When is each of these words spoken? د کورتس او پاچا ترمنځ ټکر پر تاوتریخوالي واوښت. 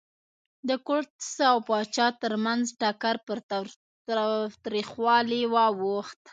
د 0.67 0.69
کورتس 0.87 1.33
او 1.51 1.57
پاچا 1.67 2.07
ترمنځ 2.21 2.63
ټکر 2.81 3.15
پر 3.25 3.37
تاوتریخوالي 4.19 5.41
واوښت. 5.53 6.21